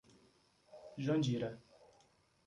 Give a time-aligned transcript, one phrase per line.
[1.05, 1.49] Jandira